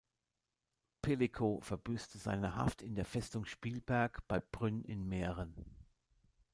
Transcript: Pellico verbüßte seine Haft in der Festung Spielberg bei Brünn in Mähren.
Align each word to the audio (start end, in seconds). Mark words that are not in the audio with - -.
Pellico 1.03 1.59
verbüßte 1.61 2.17
seine 2.17 2.55
Haft 2.55 2.81
in 2.81 2.95
der 2.95 3.05
Festung 3.05 3.45
Spielberg 3.45 4.27
bei 4.27 4.39
Brünn 4.39 4.83
in 4.83 5.07
Mähren. 5.07 5.53